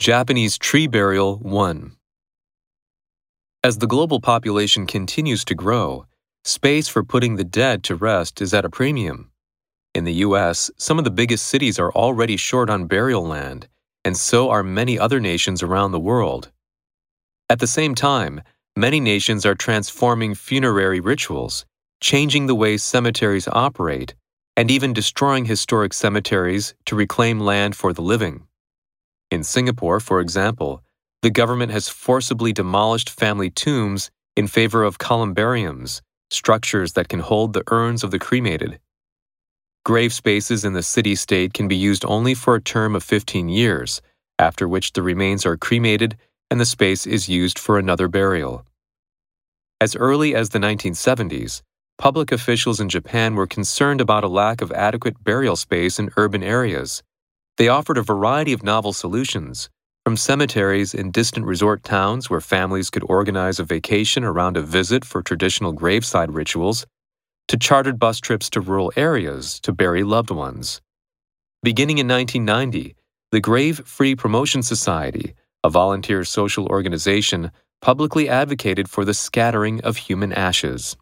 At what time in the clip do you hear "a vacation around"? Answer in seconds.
63.60-64.56